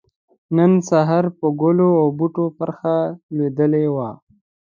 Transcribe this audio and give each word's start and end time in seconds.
نن 0.55 0.71
سحار 0.87 1.25
پر 1.37 1.49
ګلو 1.61 1.89
او 2.01 2.07
بوټو 2.17 2.45
پرخه 2.57 2.95
لوېدلې 3.35 3.85
وه 3.95 4.09